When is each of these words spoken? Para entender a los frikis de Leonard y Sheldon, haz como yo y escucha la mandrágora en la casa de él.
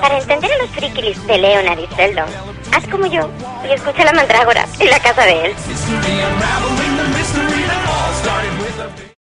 Para 0.00 0.18
entender 0.18 0.50
a 0.52 0.58
los 0.58 0.70
frikis 0.70 1.26
de 1.26 1.38
Leonard 1.38 1.78
y 1.78 1.86
Sheldon, 1.94 2.28
haz 2.72 2.86
como 2.88 3.06
yo 3.06 3.30
y 3.64 3.72
escucha 3.72 4.04
la 4.04 4.12
mandrágora 4.12 4.66
en 4.78 4.90
la 4.90 4.98
casa 5.00 5.24
de 5.24 5.46
él. 5.46 5.52